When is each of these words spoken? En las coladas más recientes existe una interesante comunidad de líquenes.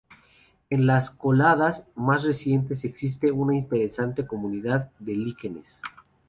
En 0.71 0.87
las 0.87 1.11
coladas 1.11 1.83
más 1.93 2.23
recientes 2.23 2.85
existe 2.85 3.31
una 3.31 3.53
interesante 3.55 4.25
comunidad 4.25 4.89
de 4.97 5.13
líquenes. 5.15 5.79